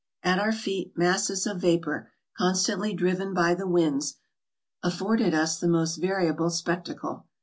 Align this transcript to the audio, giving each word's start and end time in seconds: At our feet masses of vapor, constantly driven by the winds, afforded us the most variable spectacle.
At 0.23 0.39
our 0.39 0.51
feet 0.51 0.97
masses 0.97 1.45
of 1.45 1.61
vapor, 1.61 2.09
constantly 2.35 2.91
driven 2.95 3.35
by 3.35 3.53
the 3.53 3.67
winds, 3.67 4.15
afforded 4.81 5.35
us 5.35 5.59
the 5.59 5.67
most 5.67 5.97
variable 5.97 6.49
spectacle. 6.49 7.27